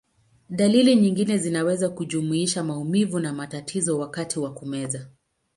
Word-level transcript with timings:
Dalili 0.49 0.95
nyingine 0.95 1.37
zinaweza 1.37 1.89
kujumuisha 1.89 2.63
maumivu 2.63 3.19
na 3.19 3.33
matatizo 3.33 3.99
wakati 3.99 4.39
wa 4.39 4.53
kumeza. 4.53 5.07